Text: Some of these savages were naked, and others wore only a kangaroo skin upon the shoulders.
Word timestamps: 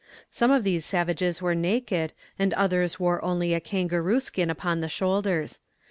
Some 0.31 0.49
of 0.49 0.63
these 0.63 0.83
savages 0.83 1.43
were 1.43 1.53
naked, 1.53 2.13
and 2.39 2.55
others 2.55 2.99
wore 2.99 3.23
only 3.23 3.53
a 3.53 3.59
kangaroo 3.59 4.19
skin 4.19 4.49
upon 4.49 4.79
the 4.81 4.89
shoulders. 4.89 5.59